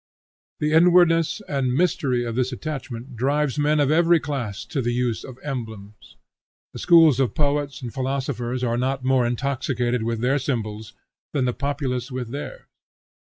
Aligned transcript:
The 0.61 0.73
inwardness 0.73 1.43
and 1.47 1.75
mystery 1.75 2.25
of 2.25 2.33
this 2.33 2.51
attachment 2.51 3.15
drives 3.15 3.59
men 3.59 3.79
of 3.79 3.91
every 3.91 4.19
class 4.19 4.65
to 4.65 4.81
the 4.81 4.91
use 4.95 5.23
of 5.23 5.37
emblems. 5.43 6.17
The 6.73 6.79
schools 6.79 7.19
of 7.19 7.35
poets 7.35 7.83
and 7.83 7.93
philosophers 7.93 8.63
are 8.63 8.77
not 8.79 9.03
more 9.03 9.27
intoxicated 9.27 10.01
with 10.01 10.19
their 10.21 10.39
symbols 10.39 10.93
than 11.33 11.45
the 11.45 11.53
populace 11.53 12.09
with 12.11 12.31
theirs. 12.31 12.63